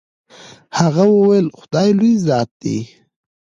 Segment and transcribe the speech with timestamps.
[0.79, 2.77] هغه وويل خداى لوى ذات دې.